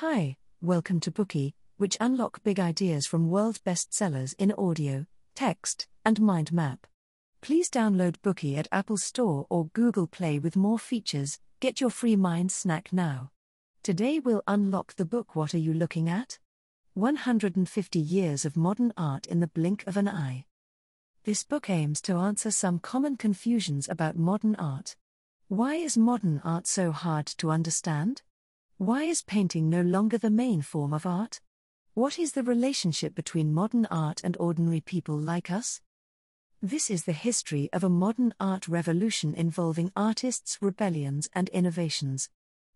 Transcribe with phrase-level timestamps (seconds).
[0.00, 6.20] Hi, welcome to Bookey, which unlock big ideas from world bestsellers in audio, text, and
[6.20, 6.86] mind map.
[7.40, 11.38] Please download Bookey at Apple Store or Google Play with more features.
[11.60, 13.30] Get your free mind snack now.
[13.82, 16.40] Today we'll unlock the book What Are You Looking At?
[16.92, 20.44] 150 Years of Modern Art in the Blink of an Eye.
[21.24, 24.94] This book aims to answer some common confusions about modern art.
[25.48, 28.20] Why is modern art so hard to understand?
[28.78, 31.40] Why is painting no longer the main form of art?
[31.94, 35.80] What is the relationship between modern art and ordinary people like us?
[36.60, 42.28] This is the history of a modern art revolution involving artists, rebellions, and innovations.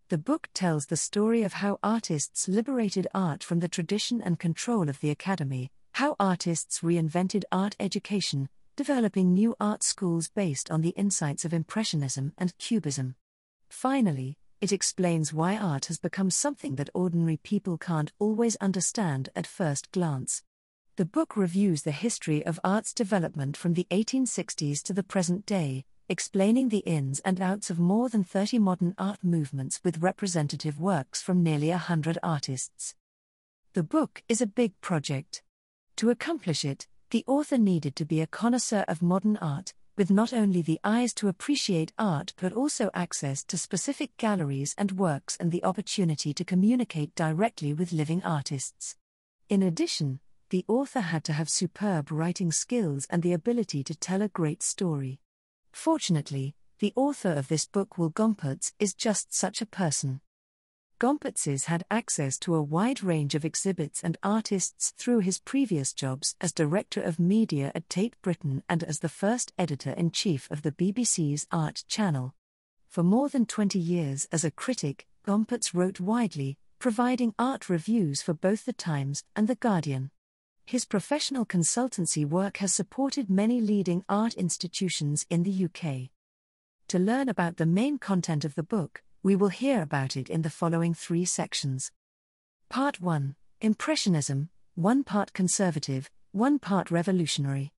[0.09, 4.89] The book tells the story of how artists liberated art from the tradition and control
[4.89, 10.95] of the academy, how artists reinvented art education, developing new art schools based on the
[10.97, 13.13] insights of Impressionism and Cubism.
[13.69, 19.47] Finally, it explains why art has become something that ordinary people can't always understand at
[19.47, 20.43] first glance.
[20.97, 25.85] The book reviews the history of art's development from the 1860s to the present day,
[26.07, 31.23] explaining the ins and outs of more than 30 modern art movements with representative works
[31.23, 32.93] from nearly hundred artists.
[33.73, 35.41] The book is a big project.
[35.95, 40.33] To accomplish it, the author needed to be a connoisseur of modern art, with not
[40.33, 45.51] only the eyes to appreciate art but also access to specific galleries and works and
[45.51, 48.95] the opportunity to communicate directly with living artists.
[49.49, 50.19] In addition,
[50.49, 54.61] the author had to have superb writing skills and the ability to tell a great
[54.63, 55.19] story.
[55.71, 60.21] Fortunately, the author of this book, Will Gompertz, is just such a person.
[61.01, 66.35] Gompertz had access to a wide range of exhibits and artists through his previous jobs
[66.39, 70.61] as Director of Media at Tate Britain and as the first editor in chief of
[70.61, 72.35] the BBC's Art Channel.
[72.87, 78.35] For more than 20 years as a critic, Gompertz wrote widely, providing art reviews for
[78.35, 80.11] both The Times and The Guardian.
[80.67, 86.11] His professional consultancy work has supported many leading art institutions in the UK.
[86.89, 90.41] To learn about the main content of the book, we will hear about it in
[90.41, 91.91] the following three sections.
[92.69, 97.71] Part 1 Impressionism, one part conservative, one part revolutionary.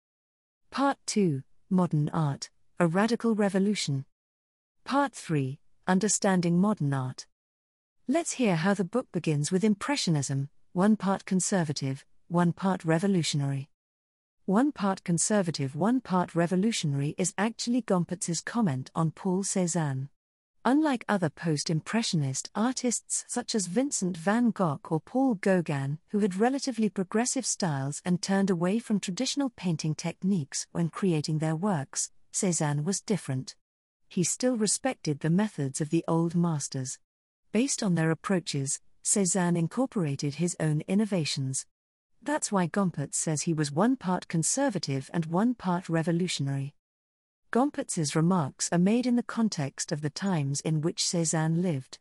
[0.70, 4.04] Part 2 Modern Art, a radical revolution.
[4.84, 5.58] Part 3
[5.88, 7.26] Understanding Modern Art.
[8.06, 13.68] Let's hear how the book begins with Impressionism, one part conservative, one part revolutionary.
[14.46, 20.08] One part conservative, one part revolutionary is actually Gompertz's comment on Paul Cézanne.
[20.64, 26.36] Unlike other post Impressionist artists such as Vincent van Gogh or Paul Gauguin, who had
[26.36, 32.84] relatively progressive styles and turned away from traditional painting techniques when creating their works, Cézanne
[32.84, 33.56] was different.
[34.08, 37.00] He still respected the methods of the old masters.
[37.50, 41.66] Based on their approaches, Cézanne incorporated his own innovations.
[42.22, 46.72] That's why Gompertz says he was one part conservative and one part revolutionary.
[47.52, 51.98] Gompertz's remarks are made in the context of the times in which Cézanne lived.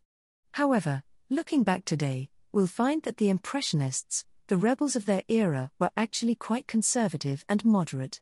[0.54, 5.92] However, looking back today, we'll find that the Impressionists, the rebels of their era, were
[5.98, 8.22] actually quite conservative and moderate.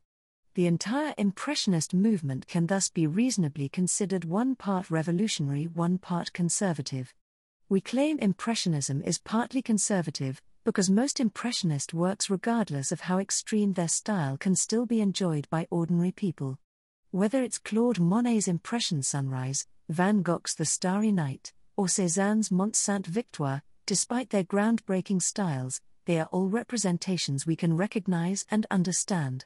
[0.56, 7.13] The entire Impressionist movement can thus be reasonably considered one part revolutionary, one part conservative.
[7.69, 13.88] We claim Impressionism is partly conservative, because most Impressionist works, regardless of how extreme their
[13.88, 16.57] style, can still be enjoyed by ordinary people.
[17.11, 23.07] Whether it's Claude Monet's Impression Sunrise, Van Gogh's The Starry Night, or Cézanne's Mont Sainte
[23.07, 29.45] Victoire, despite their groundbreaking styles, they are all representations we can recognize and understand.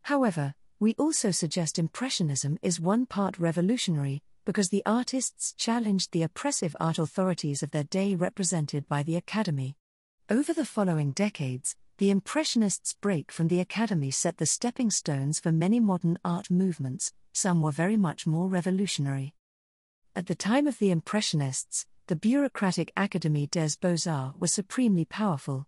[0.00, 6.74] However, we also suggest Impressionism is one part revolutionary, because the artists challenged the oppressive
[6.80, 9.76] art authorities of their day represented by the Academy.
[10.30, 15.52] Over the following decades, the Impressionists' break from the Academy set the stepping stones for
[15.52, 19.34] many modern art movements, some were very much more revolutionary.
[20.16, 25.66] At the time of the Impressionists, the bureaucratic Académie des Beaux-Arts was supremely powerful.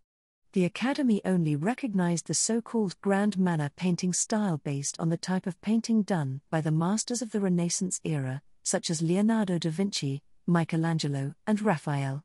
[0.52, 5.46] The Academy only recognized the so called grand manner painting style based on the type
[5.46, 10.22] of painting done by the masters of the Renaissance era, such as Leonardo da Vinci,
[10.46, 12.24] Michelangelo, and Raphael.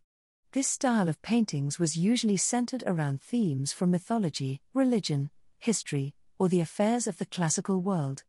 [0.51, 5.29] This style of paintings was usually centered around themes from mythology, religion,
[5.59, 8.23] history, or the affairs of the classical world.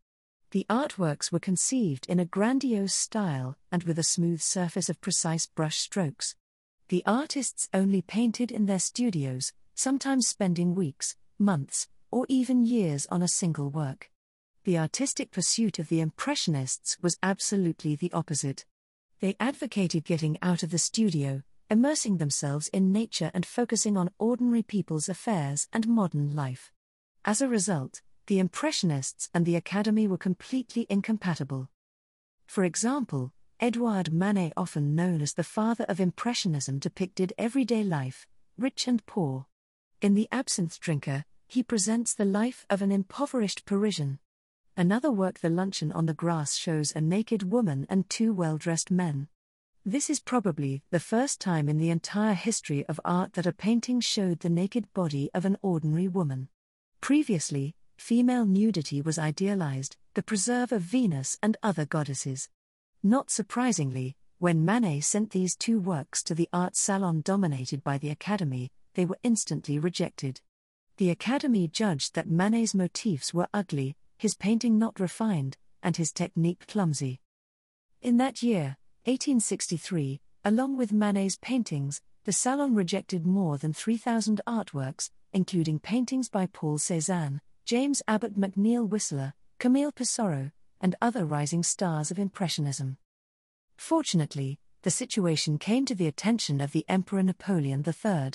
[0.51, 5.47] The artworks were conceived in a grandiose style and with a smooth surface of precise
[5.47, 6.35] brush strokes.
[6.89, 13.23] The artists only painted in their studios, sometimes spending weeks, months, or even years on
[13.23, 14.11] a single work.
[14.63, 18.65] The artistic pursuit of the Impressionists was absolutely the opposite.
[19.21, 21.41] They advocated getting out of the studio,
[21.71, 26.69] immersing themselves in nature and focusing on ordinary people's affairs and modern life.
[27.23, 31.69] As a result, the Impressionists and the Academy were completely incompatible.
[32.45, 33.31] For example,
[33.61, 38.27] Edouard Manet, often known as the father of Impressionism, depicted everyday life,
[38.57, 39.45] rich and poor.
[40.01, 44.19] In The Absinthe Drinker, he presents the life of an impoverished Parisian.
[44.75, 48.91] Another work, The Luncheon on the Grass, shows a naked woman and two well dressed
[48.91, 49.29] men.
[49.85, 53.99] This is probably the first time in the entire history of art that a painting
[53.99, 56.49] showed the naked body of an ordinary woman.
[57.01, 62.47] Previously, female nudity was idealized, the preserve of Venus and other goddesses.
[63.01, 68.11] Not surprisingly, when Manet sent these two works to the art salon dominated by the
[68.11, 70.41] Academy, they were instantly rejected.
[70.97, 76.67] The Academy judged that Manet's motifs were ugly, his painting not refined, and his technique
[76.67, 77.19] clumsy.
[78.03, 85.09] In that year, 1863, along with Manet's paintings, the Salon rejected more than 3,000 artworks,
[85.33, 92.11] including paintings by Paul Cézanne, James Abbott McNeill Whistler, Camille Pissarro, and other rising stars
[92.11, 92.97] of Impressionism.
[93.75, 98.33] Fortunately, the situation came to the attention of the Emperor Napoleon III.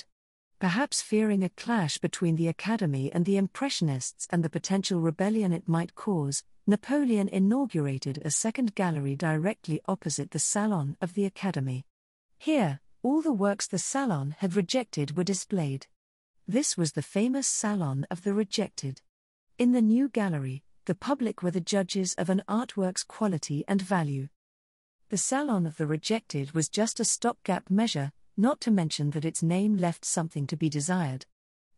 [0.59, 5.69] Perhaps fearing a clash between the Academy and the Impressionists and the potential rebellion it
[5.69, 11.85] might cause, Napoleon inaugurated a second gallery directly opposite the Salon of the Academy.
[12.37, 15.87] Here, all the works the Salon had rejected were displayed.
[16.45, 19.01] This was the famous Salon of the Rejected.
[19.57, 24.27] In the new gallery, the public were the judges of an artwork's quality and value.
[25.07, 29.41] The Salon of the Rejected was just a stopgap measure, not to mention that its
[29.41, 31.25] name left something to be desired.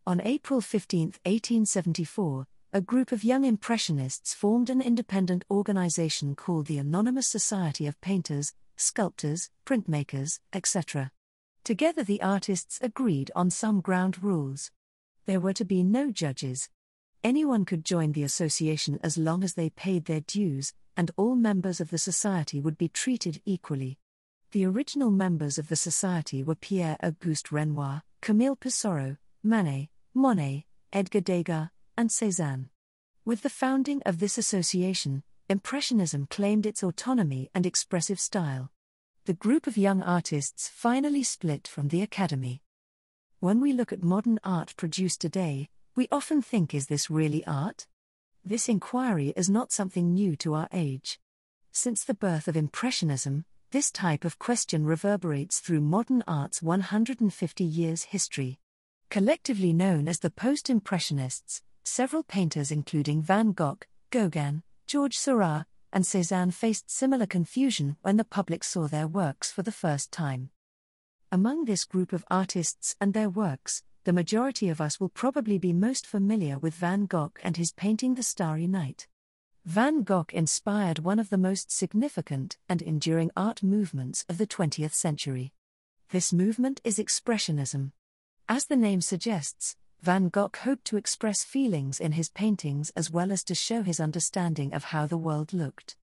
[0.04, 6.78] On April 15, 1874, a group of young Impressionists formed an independent organization called the
[6.78, 11.10] Anonymous Society of Painters, Sculptors, Printmakers, etc.
[11.64, 14.70] Together, the artists agreed on some ground rules.
[15.26, 16.68] There were to be no judges.
[17.24, 21.80] Anyone could join the association as long as they paid their dues, and all members
[21.80, 23.98] of the society would be treated equally.
[24.52, 31.20] The original members of the society were Pierre Auguste Renoir, Camille Pissarro, Manet, Monet, Edgar
[31.20, 32.70] Degas, and Cézanne.
[33.26, 38.70] With the founding of this association, Impressionism claimed its autonomy and expressive style.
[39.26, 42.62] The group of young artists finally split from the Academy.
[43.40, 47.86] When we look at modern art produced today, we often think is this really art?
[48.42, 51.20] This inquiry is not something new to our age.
[51.70, 58.04] Since the birth of Impressionism, this type of question reverberates through modern art's 150 years
[58.04, 58.58] history.
[59.10, 63.78] Collectively known as the Post Impressionists, several painters, including Van Gogh,
[64.10, 69.62] Gauguin, Georges Seurat, and Cézanne, faced similar confusion when the public saw their works for
[69.62, 70.50] the first time.
[71.32, 75.72] Among this group of artists and their works, the majority of us will probably be
[75.72, 79.06] most familiar with Van Gogh and his painting The Starry Night.
[79.66, 84.94] Van Gogh inspired one of the most significant and enduring art movements of the 20th
[84.94, 85.52] century.
[86.10, 87.92] This movement is Expressionism.
[88.48, 93.30] As the name suggests, Van Gogh hoped to express feelings in his paintings as well
[93.30, 95.96] as to show his understanding of how the world looked.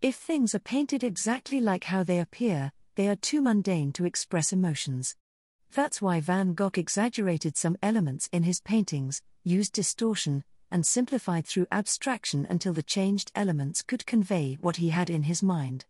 [0.00, 4.52] If things are painted exactly like how they appear, they are too mundane to express
[4.54, 5.16] emotions.
[5.74, 11.66] That's why Van Gogh exaggerated some elements in his paintings, used distortion, and simplified through
[11.70, 15.84] abstraction until the changed elements could convey what he had in his mind.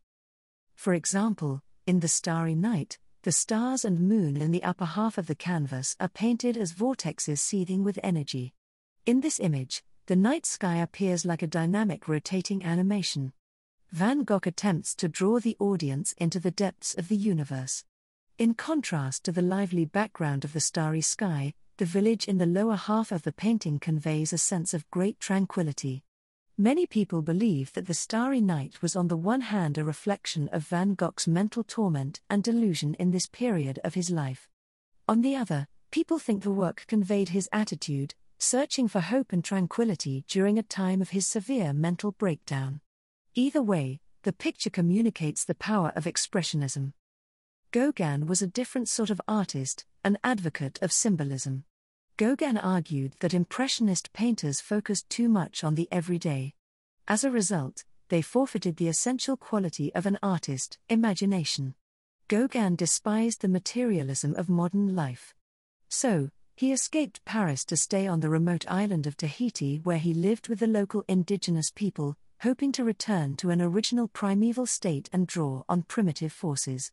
[0.75, 5.29] For example, in The Starry Night, the stars and moon in the upper half of
[5.29, 8.52] the canvas are painted as vortexes seething with energy.
[9.07, 13.33] In this image, the night sky appears like a dynamic rotating animation.
[13.93, 17.85] Van Gogh attempts to draw the audience into the depths of the universe.
[18.38, 22.76] In contrast to the lively background of the starry sky, the village in the lower
[22.76, 26.02] half of the painting conveys a sense of great tranquility.
[26.59, 30.68] Many people believe that the starry night was on the one hand a reflection of
[30.68, 34.50] Van Gogh's mental torment and delusion in this period of his life.
[35.09, 40.25] On the other, people think the work conveyed his attitude, searching for hope and tranquility
[40.28, 42.82] during a time of his severe mental breakdown.
[43.35, 46.92] Either way, the picture communicates the power of expressionism.
[47.71, 51.64] Gauguin was a different sort of artist, an advocate of symbolism.
[52.19, 56.54] Gauguin argued that Impressionist painters focused too much on the everyday.
[57.09, 61.75] As a result, they forfeited the essential quality of an artist, imagination.
[62.28, 65.35] Gauguin despised the materialism of modern life.
[65.88, 70.49] So, he escaped Paris to stay on the remote island of Tahiti where he lived
[70.49, 75.62] with the local indigenous people, hoping to return to an original primeval state and draw
[75.66, 76.92] on primitive forces.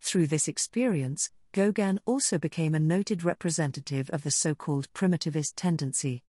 [0.00, 6.22] Through this experience, Gauguin also became a noted representative of the so called primitivist tendency.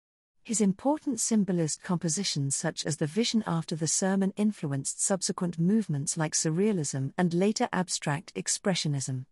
[0.41, 6.31] His important symbolist compositions, such as The Vision after the Sermon, influenced subsequent movements like
[6.31, 9.25] Surrealism and later abstract expressionism.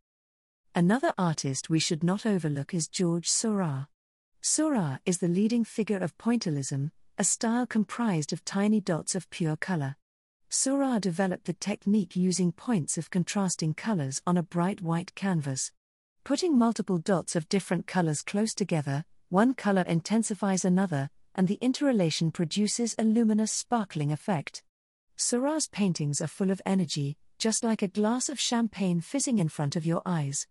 [0.76, 3.88] Another artist we should not overlook is Georges Seurat.
[4.42, 9.56] Seurat is the leading figure of pointillism, a style comprised of tiny dots of pure
[9.56, 9.96] color.
[10.50, 15.72] Seurat developed the technique using points of contrasting colors on a bright white canvas.
[16.26, 22.32] Putting multiple dots of different colors close together, one color intensifies another, and the interrelation
[22.32, 24.64] produces a luminous sparkling effect.
[25.16, 29.76] Seurat's paintings are full of energy, just like a glass of champagne fizzing in front
[29.76, 30.48] of your eyes.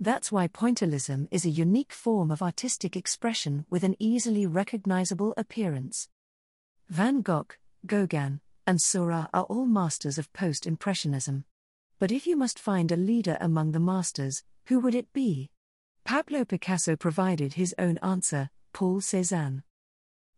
[0.00, 6.08] That's why pointillism is a unique form of artistic expression with an easily recognizable appearance.
[6.88, 7.46] Van Gogh,
[7.86, 11.44] Gauguin, and Seurat are all masters of post Impressionism.
[12.00, 15.50] But if you must find a leader among the masters, who would it be?
[16.04, 19.62] Pablo Picasso provided his own answer Paul Cézanne.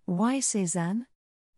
[0.04, 1.06] Why Cézanne?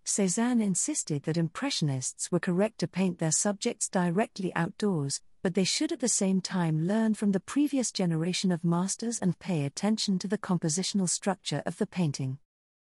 [0.04, 5.90] Cézanne insisted that Impressionists were correct to paint their subjects directly outdoors, but they should
[5.90, 10.28] at the same time learn from the previous generation of masters and pay attention to
[10.28, 12.38] the compositional structure of the painting.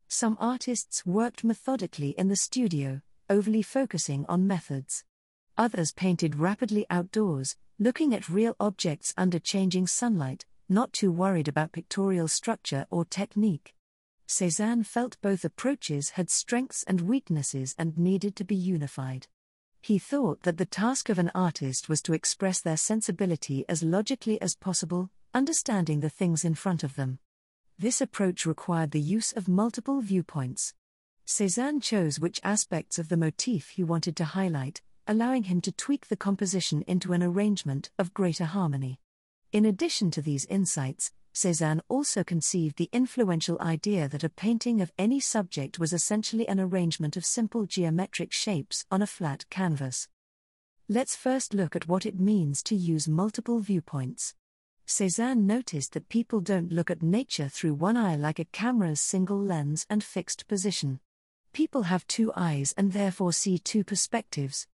[0.09, 5.05] Some artists worked methodically in the studio, overly focusing on methods.
[5.59, 11.73] Others painted rapidly outdoors, looking at real objects under changing sunlight, not too worried about
[11.73, 13.75] pictorial structure or technique.
[14.27, 19.27] Cézanne felt both approaches had strengths and weaknesses and needed to be unified.
[19.83, 24.41] He thought that the task of an artist was to express their sensibility as logically
[24.41, 27.19] as possible, understanding the things in front of them.
[27.79, 30.73] This approach required the use of multiple viewpoints.
[31.27, 36.09] Cézanne chose which aspects of the motif he wanted to highlight, allowing him to tweak
[36.09, 39.01] the composition into an arrangement of greater harmony.
[39.53, 44.93] In addition to these insights, Cézanne also conceived the influential idea that a painting of
[44.99, 50.09] any subject was essentially an arrangement of simple geometric shapes on a flat canvas.
[50.89, 54.35] Let's first look at what it means to use multiple viewpoints.
[54.87, 59.41] Cézanne noticed that people don't look at nature through one eye like a camera's single
[59.41, 61.01] lens and fixed position.
[61.53, 64.67] People have two eyes and therefore see two perspectives.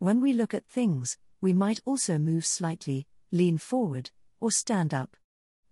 [0.00, 5.14] When we look at things, we might also move slightly, lean forward, or stand up.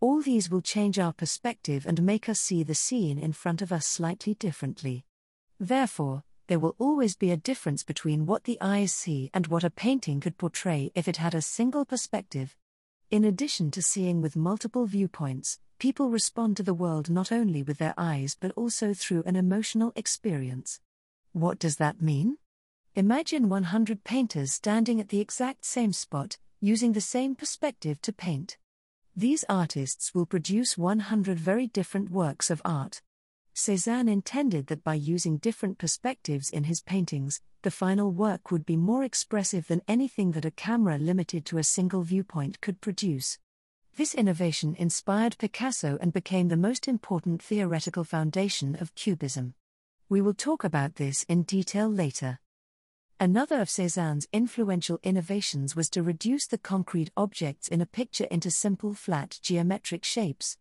[0.00, 3.72] All these will change our perspective and make us see the scene in front of
[3.72, 5.06] us slightly differently.
[5.58, 9.70] Therefore, there will always be a difference between what the eyes see and what a
[9.70, 12.54] painting could portray if it had a single perspective.
[13.10, 17.78] In addition to seeing with multiple viewpoints, people respond to the world not only with
[17.78, 20.80] their eyes but also through an emotional experience.
[21.32, 22.36] What does that mean?
[22.94, 28.58] Imagine 100 painters standing at the exact same spot, using the same perspective to paint.
[29.14, 33.02] These artists will produce 100 very different works of art.
[33.54, 38.76] Cézanne intended that by using different perspectives in his paintings, the final work would be
[38.76, 43.38] more expressive than anything that a camera limited to a single viewpoint could produce.
[43.96, 49.54] This innovation inspired Picasso and became the most important theoretical foundation of Cubism.
[50.08, 52.38] We will talk about this in detail later.
[53.20, 58.48] Another of Cézanne's influential innovations was to reduce the concrete objects in a picture into
[58.48, 60.56] simple flat geometric shapes.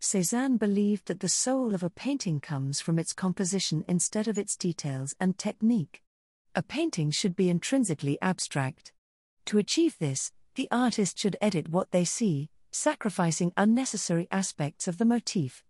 [0.00, 4.56] Cézanne believed that the soul of a painting comes from its composition instead of its
[4.56, 6.02] details and technique.
[6.54, 8.94] A painting should be intrinsically abstract.
[9.44, 15.04] To achieve this, the artist should edit what they see, sacrificing unnecessary aspects of the
[15.04, 15.62] motif.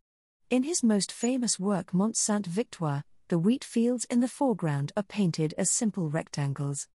[0.50, 5.02] In his most famous work Mont Sainte Victoire, the wheat fields in the foreground are
[5.02, 6.88] painted as simple rectangles.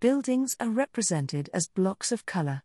[0.00, 2.62] Buildings are represented as blocks of color.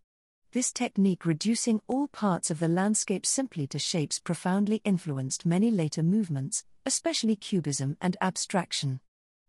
[0.52, 6.04] This technique, reducing all parts of the landscape simply to shapes, profoundly influenced many later
[6.04, 9.00] movements, especially Cubism and abstraction.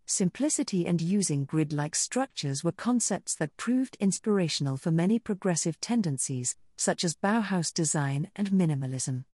[0.06, 6.56] Simplicity and using grid like structures were concepts that proved inspirational for many progressive tendencies,
[6.76, 9.24] such as Bauhaus design and minimalism.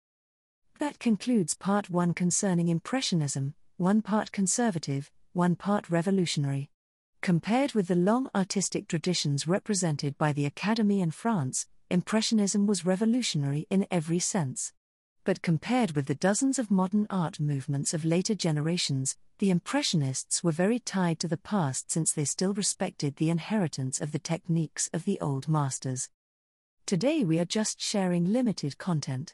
[0.79, 6.69] That concludes part 1 concerning Impressionism one part conservative, one part revolutionary.
[7.21, 13.65] Compared with the long artistic traditions represented by the Academy in France, Impressionism was revolutionary
[13.71, 14.71] in every sense.
[15.23, 20.51] But compared with the dozens of modern art movements of later generations, the Impressionists were
[20.51, 25.05] very tied to the past since they still respected the inheritance of the techniques of
[25.05, 26.07] the old masters.
[26.85, 29.33] Today we are just sharing limited content.